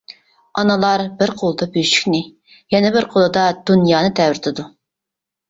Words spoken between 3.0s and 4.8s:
قولىدا دۇنيانى تەۋرىتىدۇ!